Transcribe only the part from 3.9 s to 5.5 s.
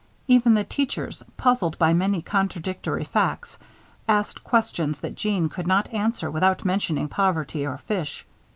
asked questions that Jeanne